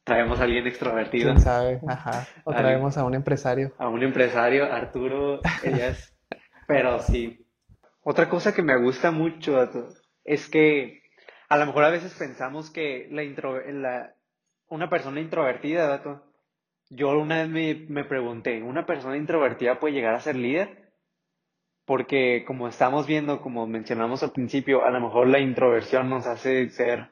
[0.04, 1.80] traemos a alguien extrovertido, ¿Quién sabe?
[1.88, 2.28] Ajá.
[2.44, 3.74] O traemos a un empresario.
[3.78, 6.14] a un empresario, Arturo, ellas,
[6.68, 7.46] pero sí.
[8.02, 9.88] Otra cosa que me gusta mucho, vato,
[10.24, 11.02] es que
[11.50, 14.14] a lo mejor a veces pensamos que la intro, la,
[14.68, 16.24] una persona introvertida, vato,
[16.90, 20.85] yo una vez me, me pregunté, ¿una persona introvertida puede llegar a ser líder?
[21.86, 26.70] Porque como estamos viendo, como mencionamos al principio, a lo mejor la introversión nos hace
[26.70, 27.12] ser,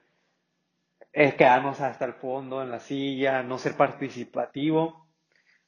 [1.12, 5.08] es quedarnos hasta el fondo en la silla, no ser participativo,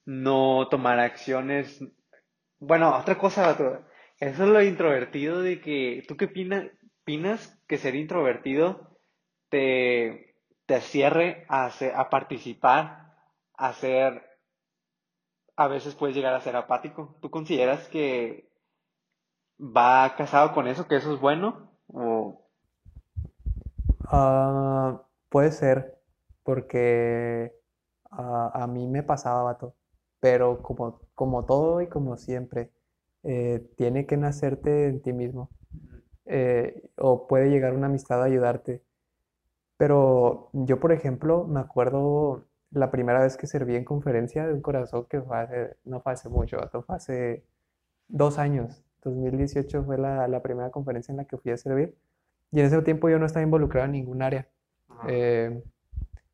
[0.06, 1.84] no tomar acciones.
[2.60, 3.52] Bueno, otra cosa,
[4.20, 6.66] eso es lo introvertido de que, ¿tú qué opinas,
[7.04, 8.98] opinas que ser introvertido
[9.50, 13.14] te, te cierre a, a participar,
[13.54, 14.24] a ser,
[15.56, 17.18] a veces puedes llegar a ser apático.
[17.22, 18.50] ¿Tú consideras que
[19.60, 21.72] va casado con eso, que eso es bueno?
[21.88, 22.42] O...
[24.08, 25.98] Ah, puede ser,
[26.44, 27.54] porque
[28.12, 29.76] ah, a mí me pasaba, vato,
[30.20, 32.72] pero como, como todo y como siempre,
[33.24, 35.50] eh, tiene que nacerte en ti mismo.
[36.26, 38.84] Eh, o puede llegar una amistad a ayudarte.
[39.78, 44.62] Pero yo, por ejemplo, me acuerdo la primera vez que serví en conferencia de un
[44.62, 47.44] corazón que fue hace, no fue hace mucho, fue hace
[48.08, 48.84] dos años.
[49.06, 51.96] 2018 fue la, la, primera conferencia en la que fui a servir.
[52.52, 54.48] Y en ese tiempo yo no estaba involucrado en ningún área.
[55.08, 55.62] Eh,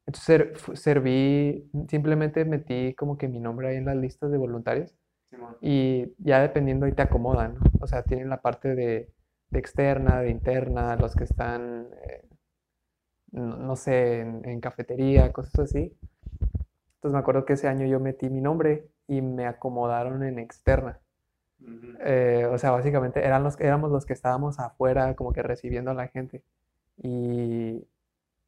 [0.05, 4.95] entonces serví, simplemente metí como que mi nombre ahí en las listas de voluntarios.
[5.61, 7.61] y ya dependiendo ahí te acomodan, ¿no?
[7.79, 9.09] O sea, tienen la parte de,
[9.51, 12.27] de externa, de interna, los que están, eh,
[13.31, 15.97] no, sé, en, cafetería, cosas así.
[16.95, 20.99] Entonces me acuerdo que ese año yo metí mi nombre y me acomodaron en externa.
[22.03, 25.93] Eh, o sea, básicamente eran los, éramos los que estábamos afuera como que recibiendo a
[25.93, 26.43] la gente.
[26.97, 27.87] Y,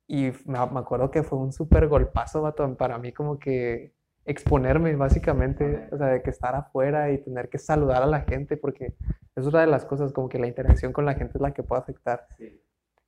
[0.07, 3.93] y me, acuerdo que fue un súper golpazo para mí como que
[4.25, 8.57] exponerme básicamente, o sea, de que estar afuera y tener que saludar a la gente,
[8.57, 8.95] porque
[9.35, 11.63] es una de las cosas como que la interacción con la gente es la que
[11.63, 12.27] puede afectar.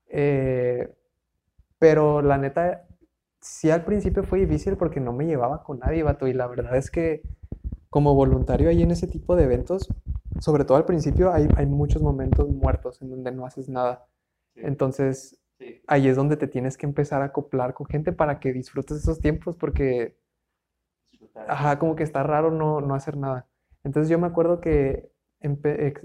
[0.07, 0.93] Eh,
[1.79, 2.85] pero la neta,
[3.39, 6.75] sí al principio fue difícil porque no me llevaba con nadie, vato, y la verdad
[6.75, 7.21] es que
[7.95, 9.87] como voluntario ahí en ese tipo de eventos,
[10.41, 14.05] sobre todo al principio hay, hay muchos momentos muertos en donde no haces nada.
[14.53, 15.39] Entonces,
[15.87, 19.21] ahí es donde te tienes que empezar a acoplar con gente para que disfrutes esos
[19.21, 20.17] tiempos porque,
[21.47, 23.47] ajá, como que está raro no, no hacer nada.
[23.85, 25.09] Entonces yo me acuerdo que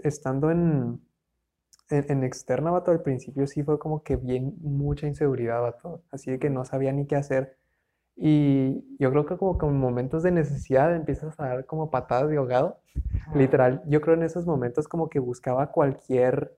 [0.05, 1.01] estando en,
[1.89, 6.39] en, externa, vato, al principio sí fue como que bien mucha inseguridad, vato, así de
[6.39, 7.59] que no sabía ni qué hacer.
[8.23, 12.37] Y yo creo que como con momentos de necesidad empiezas a dar como patadas de
[12.37, 12.79] ahogado.
[13.35, 16.55] Literal, yo creo en esos momentos como que buscaba cualquier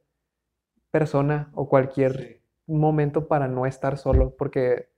[0.90, 4.88] persona o cualquier momento para no estar solo, porque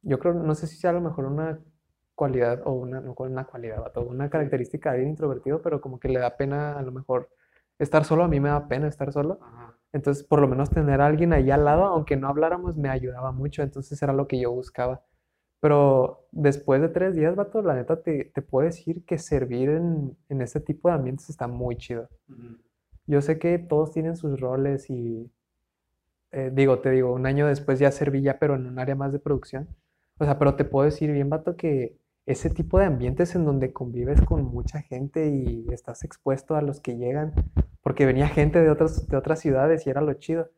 [0.00, 1.58] yo creo, no sé si sea a lo mejor una
[2.14, 6.08] cualidad o una, no una cualidad, o una característica de alguien introvertido, pero como que
[6.08, 7.28] le da pena a lo mejor
[7.78, 9.40] estar solo, a mí me da pena estar solo.
[9.92, 13.30] Entonces, por lo menos tener a alguien ahí al lado, aunque no habláramos, me ayudaba
[13.30, 15.02] mucho, entonces era lo que yo buscaba.
[15.64, 20.14] Pero después de tres días, vato, la neta te, te puedo decir que servir en,
[20.28, 22.10] en este tipo de ambientes está muy chido.
[23.06, 25.32] Yo sé que todos tienen sus roles y,
[26.32, 29.14] eh, digo, te digo, un año después ya serví ya, pero en un área más
[29.14, 29.66] de producción.
[30.18, 31.96] O sea, pero te puedo decir bien, vato, que
[32.26, 36.80] ese tipo de ambientes en donde convives con mucha gente y estás expuesto a los
[36.80, 37.32] que llegan,
[37.80, 40.50] porque venía gente de otras, de otras ciudades y era lo chido.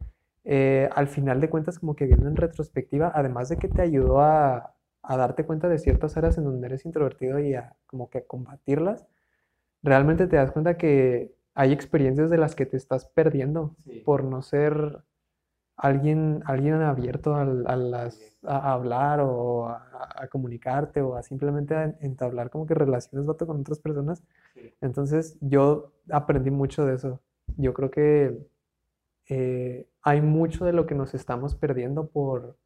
[0.42, 4.20] Eh, al final de cuentas, como que viendo en retrospectiva, además de que te ayudó
[4.20, 4.75] a,
[5.06, 9.06] a, darte cuenta de ciertas áreas en donde eres introvertido y a como que combatirlas,
[9.82, 14.42] realmente te das cuenta que hay experiencias de las que te estás perdiendo por no
[14.42, 15.02] ser
[15.76, 22.66] alguien, alguien abierto a, las, a hablar o a, comunicarte o a simplemente entablar como
[22.66, 24.22] que relaciones vato con otras personas.
[24.80, 27.20] Entonces yo aprendí mucho de eso.
[27.56, 28.38] Yo creo que
[29.28, 32.56] eh, hay mucho de lo que nos estamos perdiendo por,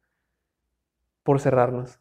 [1.23, 2.00] por cerrarnos.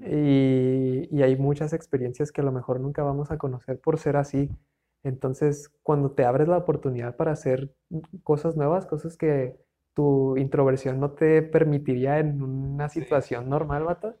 [0.00, 4.16] Y, y, hay muchas experiencias que a lo mejor nunca vamos a conocer por ser
[4.16, 4.50] así.
[5.02, 7.74] Entonces, cuando te abres la oportunidad para hacer
[8.22, 9.56] cosas nuevas, cosas que,
[9.96, 14.14] tu introversión no te permitiría en una situación normal, vato,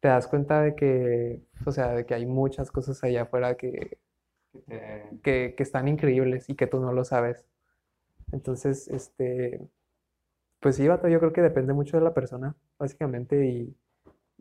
[0.00, 3.98] te das cuenta de que, o sea, de que hay muchas cosas allá afuera que,
[5.22, 7.46] que, están increíbles y que tú no lo sabes.
[8.32, 9.60] Entonces, este,
[10.60, 13.76] pues sí, vato, yo creo que depende mucho de la persona, básicamente, y,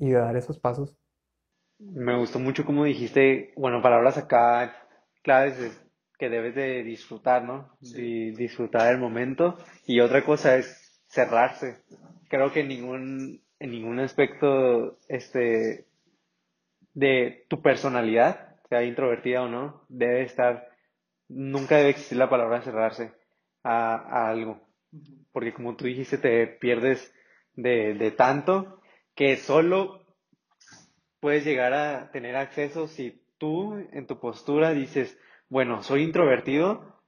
[0.02, 0.98] y de dar esos pasos.
[1.78, 4.76] Me gustó mucho como dijiste, bueno, palabras acá
[5.22, 5.80] claves
[6.18, 7.78] que debes de disfrutar, ¿no?
[7.82, 9.58] Y disfrutar del momento.
[9.86, 11.84] Y otra cosa es cerrarse.
[12.30, 15.86] Creo que en ningún, en ningún aspecto este,
[16.94, 20.68] de tu personalidad, sea introvertida o no, debe estar,
[21.28, 23.14] nunca debe existir la palabra cerrarse
[23.64, 24.68] a, algo.
[25.32, 27.14] Porque como tú dijiste, te pierdes
[27.54, 28.81] de, de tanto
[29.22, 30.04] que solo
[31.20, 35.16] puedes llegar a tener acceso si tú en tu postura dices,
[35.48, 37.00] bueno, soy introvertido,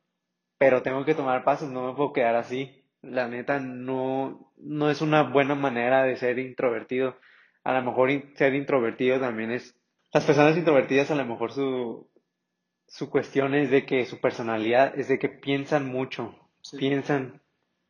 [0.59, 2.85] pero tengo que tomar pasos, no me puedo quedar así.
[3.01, 7.17] La neta no, no es una buena manera de ser introvertido.
[7.63, 9.75] A lo mejor ser introvertido también es...
[10.13, 12.11] Las personas introvertidas a lo mejor su,
[12.85, 16.35] su cuestión es de que su personalidad es de que piensan mucho,
[16.77, 17.41] piensan,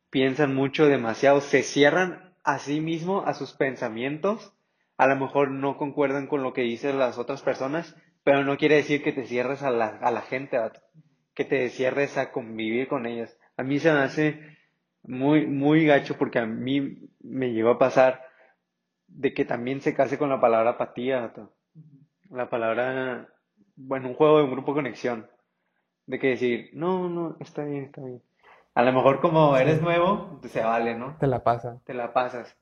[0.08, 4.54] piensan mucho, demasiado, se cierran a sí mismo, a sus pensamientos,
[4.96, 8.76] a lo mejor no concuerdan con lo que dicen las otras personas, pero no quiere
[8.76, 10.58] decir que te cierres a la, a la gente,
[11.34, 13.36] que te cierres a convivir con ellas.
[13.56, 14.56] A mí se me hace
[15.02, 18.22] muy, muy gacho porque a mí me llegó a pasar
[19.06, 21.32] de que también se case con la palabra apatía,
[22.30, 23.28] la palabra,
[23.76, 25.28] bueno, un juego de un grupo conexión,
[26.06, 28.22] de que decir, no, no, está bien, está bien.
[28.74, 31.16] A lo mejor como eres nuevo, se vale, ¿no?
[31.18, 31.80] Te la pasa.
[31.84, 32.56] Te la pasas.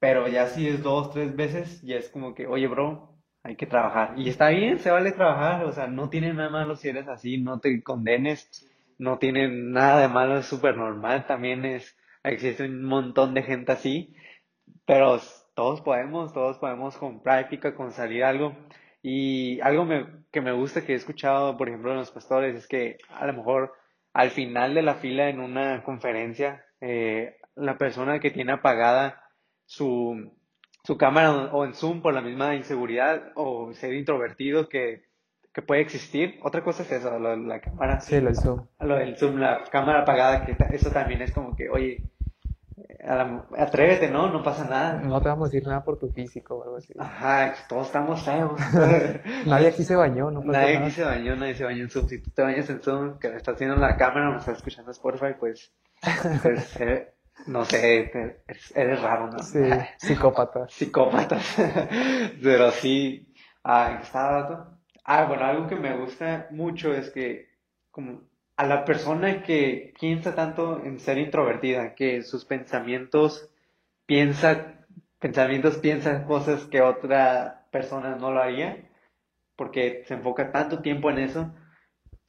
[0.00, 3.66] Pero ya si es dos, tres veces, ya es como que, oye, bro, hay que
[3.66, 4.14] trabajar.
[4.16, 7.38] Y está bien, se vale trabajar, o sea, no tiene nada malo si eres así,
[7.38, 12.84] no te condenes, no tiene nada de malo, es súper normal, también es, existe un
[12.84, 14.16] montón de gente así,
[14.84, 15.20] pero
[15.54, 18.56] todos podemos, todos podemos con práctica, con salir algo.
[19.02, 19.86] Y algo
[20.30, 23.32] que me gusta que he escuchado, por ejemplo, en los pastores, es que a lo
[23.32, 23.72] mejor
[24.12, 29.24] al final de la fila en una conferencia, eh, la persona que tiene apagada
[29.64, 30.32] su,
[30.84, 35.04] su cámara o en Zoom por la misma inseguridad o ser introvertido que,
[35.52, 36.38] que puede existir.
[36.42, 38.00] Otra cosa es eso, la cámara.
[38.00, 38.66] Sí, lo del Zoom.
[38.80, 41.98] Lo del Zoom, la cámara apagada, que eso también es como que, oye,
[43.02, 44.30] atrévete, ¿no?
[44.30, 45.00] No pasa nada.
[45.00, 46.94] No te vamos a decir nada por tu físico o algo así.
[46.98, 48.52] Ajá, todos estamos feos.
[49.46, 52.08] nadie aquí se bañó, no pasa Nadie aquí se bañó, nadie se bañó en Zoom.
[52.08, 54.92] Si tú te bañas en Zoom, que me estás haciendo la cámara me estás escuchando
[54.92, 55.72] Spotify, pues,
[56.42, 57.12] pues eh,
[57.46, 58.38] no sé,
[58.74, 59.38] eres, raro, ¿no?
[59.40, 59.58] Sí,
[59.98, 60.68] psicópata.
[60.68, 61.38] Psicópata.
[62.40, 63.34] Pero sí,
[63.64, 67.48] ah, estaba Ah, bueno, algo que me gusta mucho es que
[67.90, 68.22] como
[68.56, 73.50] a la persona que piensa tanto en ser introvertida, que sus pensamientos
[74.06, 74.86] piensa,
[75.18, 78.88] pensamientos piensan cosas que otra persona no lo haría,
[79.56, 81.54] porque se enfoca tanto tiempo en eso,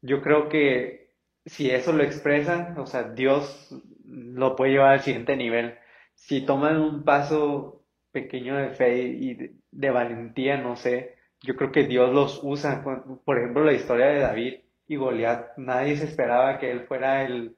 [0.02, 1.14] yo creo que
[1.46, 3.70] si eso lo expresa, o sea, Dios
[4.06, 5.76] lo puede llevar al siguiente nivel.
[6.16, 11.86] Si toman un paso pequeño de fe y de valentía, no sé, yo creo que
[11.86, 12.84] Dios los usa.
[13.26, 14.54] Por ejemplo, la historia de David
[14.94, 17.56] y Goliat, nadie se esperaba que él fuera el,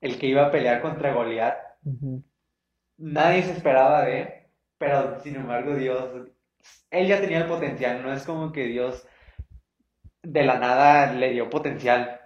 [0.00, 1.56] el que iba a pelear contra Goliat.
[2.98, 4.28] Nadie se esperaba de él,
[4.78, 6.28] pero sin embargo Dios,
[6.90, 9.06] él ya tenía el potencial, no es como que Dios
[10.22, 12.20] de la nada le dio potencial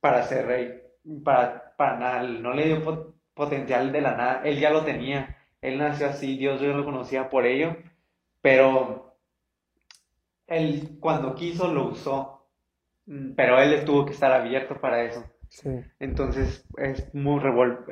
[0.00, 0.82] para ser rey,
[1.24, 5.78] para, para nada, no le dio potencial de la nada, él ya lo tenía, él
[5.78, 7.76] nació así, Dios lo conocía por ello,
[8.40, 9.16] pero
[10.46, 12.37] él cuando quiso lo usó
[13.36, 15.24] pero él tuvo que estar abierto para eso.
[15.98, 17.40] Entonces, es muy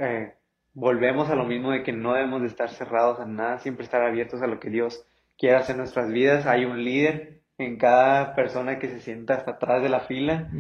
[0.01, 0.35] eh,
[0.75, 4.03] volvemos a lo mismo de que no debemos de estar cerrados a nada, siempre estar
[4.03, 5.07] abiertos a lo que Dios
[5.39, 6.47] quiera hacer en nuestras vidas.
[6.47, 10.51] Hay un líder en cada persona que se sienta hasta atrás de la fila.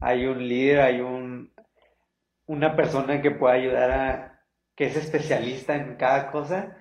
[0.00, 1.52] Hay un líder, hay un,
[2.46, 4.42] una persona que puede ayudar a,
[4.74, 6.76] que es especialista en cada cosa,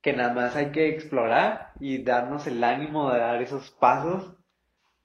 [0.00, 4.39] que nada más hay que explorar y darnos el ánimo de dar esos pasos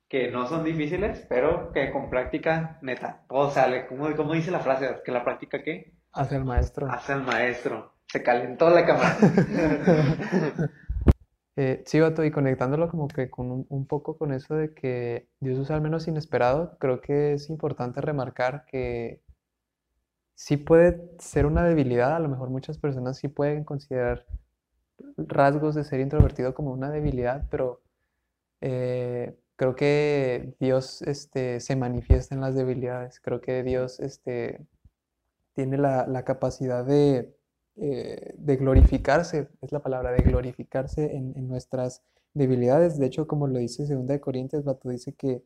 [0.08, 3.88] que no son difíciles, pero que con práctica, neta, todo sale.
[3.88, 5.02] ¿Cómo, cómo dice la frase?
[5.04, 5.94] ¿Que la práctica qué?
[6.14, 6.90] Hace el maestro.
[6.90, 7.94] Hace el maestro.
[8.08, 9.18] Se calentó la cámara.
[11.58, 15.28] eh, sí, Bato, y conectándolo como que con un, un, poco con eso de que
[15.40, 19.22] Dios usa al menos inesperado, creo que es importante remarcar que
[20.36, 24.26] sí puede ser una debilidad, a lo mejor muchas personas sí pueden considerar
[25.18, 27.82] rasgos de ser introvertido como una debilidad, pero
[28.62, 33.20] eh, creo que Dios este, se manifiesta en las debilidades.
[33.20, 34.66] Creo que Dios este,
[35.54, 37.34] tiene la, capacidad de,
[37.78, 43.00] eh, de, glorificarse, es la palabra, de glorificarse en, nuestras debilidades.
[43.00, 45.44] De hecho, como lo dice 2 de Corintios, Bato dice que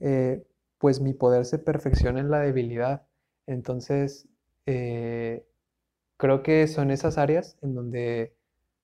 [0.00, 0.44] eh,
[0.78, 3.06] pues mi poder se perfecciona en la debilidad.
[3.46, 4.28] Entonces,
[4.66, 5.46] eh,
[6.16, 8.34] creo que son esas áreas en donde,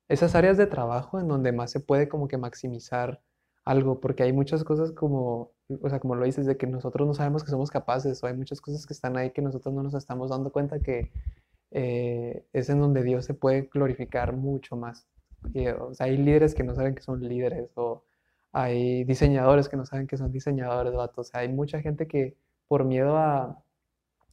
[0.09, 3.21] esas áreas de trabajo en donde más se puede como que maximizar
[3.65, 7.15] algo, porque hay muchas cosas como, o sea, como lo dices, de que nosotros no
[7.15, 9.95] sabemos que somos capaces, o hay muchas cosas que están ahí que nosotros no nos
[9.95, 11.11] estamos dando cuenta que
[11.71, 15.07] eh, es en donde Dios se puede glorificar mucho más.
[15.81, 18.05] o sea, hay líderes que no saben que son líderes, o
[18.53, 22.37] hay diseñadores que no saben que son diseñadores, o sea, hay mucha gente que
[22.69, 23.63] por miedo a,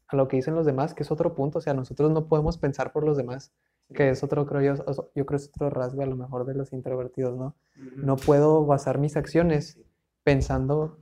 [0.07, 2.57] a lo que dicen los demás, que es otro punto, o sea, nosotros no podemos
[2.57, 3.51] pensar por los demás
[3.93, 4.83] que es otro, creo yo,
[5.15, 7.55] yo creo es otro rasgo a lo mejor de los introvertidos, ¿no?
[7.95, 9.79] No puedo basar mis acciones
[10.23, 10.99] pensando,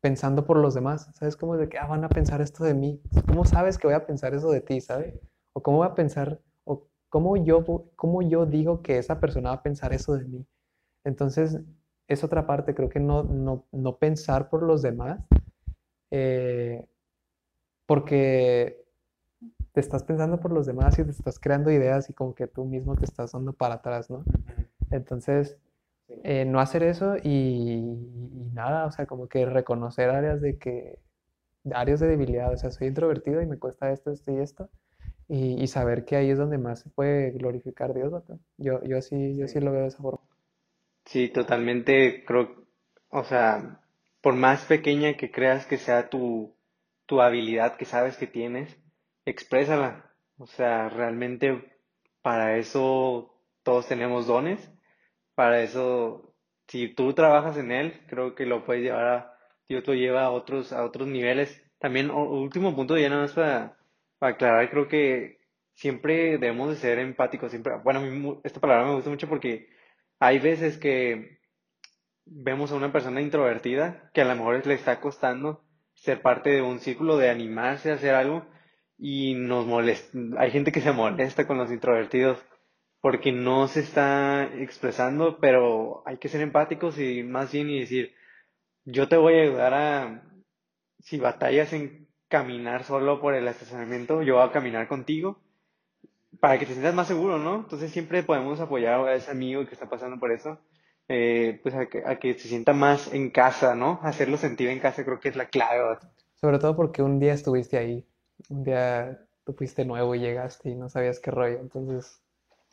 [0.00, 1.36] pensando por los demás, ¿sabes?
[1.36, 3.00] Como de que, ah, van a pensar esto de mí.
[3.26, 5.18] ¿Cómo sabes que voy a pensar eso de ti, ¿sabes?
[5.52, 7.64] O cómo voy a pensar, o cómo yo,
[7.96, 10.46] cómo yo digo que esa persona va a pensar eso de mí.
[11.02, 11.60] Entonces,
[12.08, 15.20] es otra parte, creo que no, no, no pensar por los demás,
[16.10, 16.86] eh,
[17.86, 18.85] porque
[19.76, 22.64] te estás pensando por los demás y te estás creando ideas y como que tú
[22.64, 24.24] mismo te estás dando para atrás, ¿no?
[24.90, 25.58] Entonces,
[26.24, 30.98] eh, no hacer eso y, y nada, o sea, como que reconocer áreas de que,
[31.72, 34.70] áreas de debilidad, o sea, soy introvertido y me cuesta esto, esto y esto,
[35.28, 38.40] y, y saber que ahí es donde más se puede glorificar Dios, vato.
[38.58, 39.60] Yo, yo sí, yo sí Sí.
[39.60, 40.20] lo veo de esa forma.
[41.06, 42.66] Sí, totalmente creo,
[43.08, 43.80] o sea,
[44.20, 46.54] por más pequeña que creas que sea tu,
[47.06, 48.76] tu habilidad que sabes que tienes,
[49.26, 50.14] exprésala.
[50.38, 51.78] O sea, realmente
[52.22, 54.70] para eso todos tenemos dones,
[55.34, 56.34] para eso,
[56.68, 60.30] si tú trabajas en él, creo que lo puedes llevar a, Dios lo lleva a
[60.30, 61.62] otros, a otros niveles.
[61.78, 63.76] También, último punto, ya nada más para,
[64.18, 65.40] para aclarar, creo que
[65.74, 69.68] siempre debemos de ser empáticos, siempre, bueno, a mí esta palabra me gusta mucho porque
[70.18, 71.40] hay veces que
[72.24, 76.62] vemos a una persona introvertida que a lo mejor le está costando ser parte de
[76.62, 78.46] un círculo, de animarse a hacer algo
[78.98, 80.18] y nos molesta.
[80.38, 82.38] Hay gente que se molesta con los introvertidos
[83.00, 88.14] porque no se está expresando, pero hay que ser empáticos y más bien y decir,
[88.84, 90.22] yo te voy a ayudar a,
[91.00, 95.38] si batallas en caminar solo por el estacionamiento, yo voy a caminar contigo
[96.40, 97.56] para que te sientas más seguro, ¿no?
[97.56, 100.58] Entonces siempre podemos apoyar a ese amigo que está pasando por eso,
[101.08, 104.00] eh, pues a que, se sienta más en casa, ¿no?
[104.02, 105.98] Hacerlo sentir en casa creo que es la clave.
[106.40, 108.04] Sobre todo porque un día estuviste ahí,
[108.50, 112.20] un día tú fuiste nuevo y llegaste y no sabías qué rollo, entonces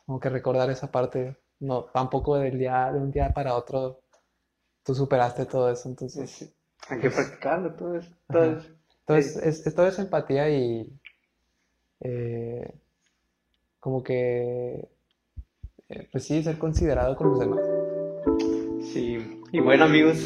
[0.06, 4.00] como que recordar esa parte, no, tampoco del día, de un día para otro,
[4.84, 6.54] tú superaste todo eso, entonces, Es-
[6.88, 8.42] hay que pues, practicarlo, todo eso, todo.
[8.44, 8.72] Entonces,
[9.06, 10.90] Sí, es, es todo es empatía y
[12.00, 12.74] eh,
[13.80, 14.88] como que,
[15.88, 17.60] eh, pues sí, ser considerado con los demás.
[18.92, 19.40] sí.
[19.52, 20.18] Y bueno, amigos,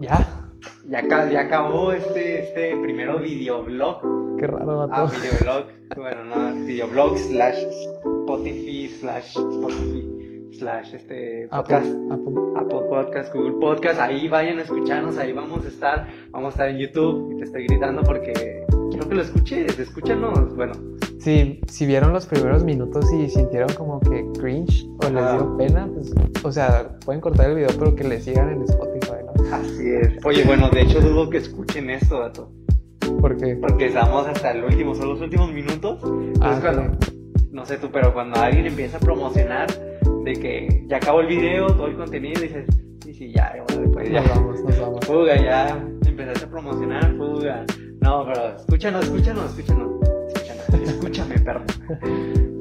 [0.00, 0.50] Ya,
[0.88, 4.25] ya, ya acabó este, este primero videoblog.
[4.38, 5.12] Qué raro, Ah, vato.
[5.20, 5.66] videoblog.
[5.96, 7.58] Bueno, no, videoblog slash
[8.04, 11.86] Spotify slash Spotify slash este podcast.
[12.10, 12.34] Apple.
[12.56, 16.68] Apple Podcast, Google Podcast, ahí vayan a escucharnos, ahí vamos a estar, vamos a estar
[16.70, 20.72] en YouTube y te estoy gritando porque quiero que lo escuches, escúchanos, bueno,
[21.18, 25.88] Sí, si vieron los primeros minutos y sintieron como que cringe o les dio pena,
[25.92, 29.54] pues, o sea, pueden cortar el video, pero que le sigan en Spotify, ¿no?
[29.54, 30.24] así es.
[30.24, 32.48] Oye, bueno, de hecho dudo que escuchen esto, dato,
[33.20, 36.00] Porque, porque estamos hasta el último, son los últimos minutos,
[36.40, 36.96] ah, cuando,
[37.50, 39.68] no sé tú, pero cuando alguien empieza a promocionar
[40.24, 42.66] de que ya acabó el video, todo el contenido, dices,
[43.04, 44.20] sí, sí, ya, bueno, pues ya.
[44.20, 45.06] nos vamos, nos vamos.
[45.06, 47.64] Fuga, ya empezaste a promocionar, fuga.
[48.00, 49.92] No, pero escúchanos, escúchanos, escúchanos.
[50.28, 51.64] Escúchanos, escúchame, perro.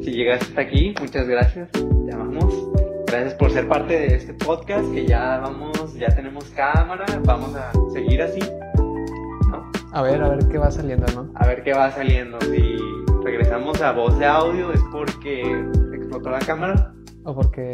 [0.01, 1.71] Si llegaste hasta aquí, muchas gracias.
[1.71, 2.69] Te amamos.
[3.07, 7.05] Gracias por ser parte de este podcast que ya vamos, ya tenemos cámara.
[7.23, 8.39] Vamos a seguir así.
[9.95, 11.29] A ver, a ver qué va saliendo, ¿no?
[11.35, 12.37] A ver qué va saliendo.
[12.41, 12.77] Si
[13.23, 15.41] regresamos a voz de audio es porque
[15.93, 16.91] explotó la cámara.
[17.23, 17.71] O porque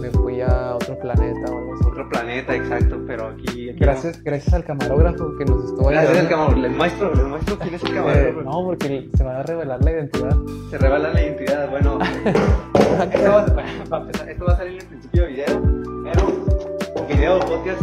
[0.00, 1.84] me fui a otro planeta o algo así.
[1.86, 3.68] Otro planeta, exacto, pero aquí.
[3.70, 6.30] aquí Gracias, gracias al camarógrafo que nos estuvo Gracias al ayudando.
[6.30, 6.62] camarógrafo.
[6.62, 8.40] Les muestro, les muestro quién es el Eh, camarógrafo.
[8.42, 10.36] no, porque se va a revelar la identidad.
[10.70, 11.70] Se revela la identidad.
[11.70, 11.98] Bueno,
[13.12, 13.46] esto va,
[13.90, 15.62] para empezar, esto va a salir en el principio del video,
[16.02, 17.80] pero video podcast,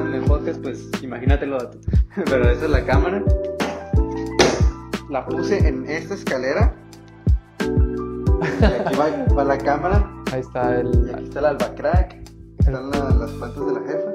[0.00, 1.58] en el podcast, pues imagínatelo.
[1.70, 1.78] tú.
[2.24, 3.22] Pero esa es la cámara.
[5.10, 6.74] La puse en esta escalera.
[7.60, 10.10] Y aquí va, va la cámara.
[10.32, 12.16] Ahí está Y el, aquí está el albacrack.
[12.58, 14.10] Están la- las plantas de la jefa.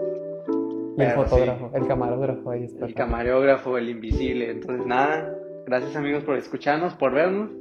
[0.98, 1.16] y el sí.
[1.16, 2.86] fotógrafo, el camarógrafo, ahí está.
[2.86, 4.50] El camarógrafo, el invisible.
[4.52, 5.34] Entonces, nada.
[5.66, 7.52] Gracias, amigos, por escucharnos, por vernos.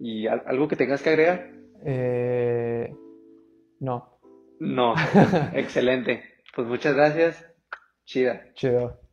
[0.00, 1.50] Y al- algo que tengas que agregar.
[1.84, 2.94] Eh,
[3.80, 4.18] no,
[4.58, 4.94] No,
[5.54, 6.22] excelente.
[6.56, 7.44] Pues muchas gracias.
[8.06, 8.50] Chida.
[8.54, 9.05] chido.